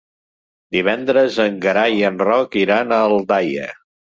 Divendres 0.77 1.37
en 1.45 1.61
Gerai 1.67 1.99
i 2.01 2.03
en 2.09 2.17
Roc 2.25 2.59
iran 2.65 2.99
a 2.99 3.03
Aldaia. 3.11 3.71